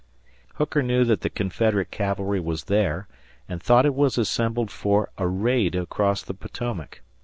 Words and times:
Hooker 0.55 0.81
knew 0.81 1.05
that 1.05 1.21
the 1.21 1.29
Confederate 1.29 1.91
cavalry 1.91 2.39
was 2.39 2.63
there 2.63 3.07
and 3.47 3.61
thought 3.61 3.85
it 3.85 3.93
was 3.93 4.17
assembled 4.17 4.71
for 4.71 5.11
a 5.19 5.27
raid 5.27 5.75
across 5.75 6.23
the 6.23 6.33
Potomac. 6.33 7.01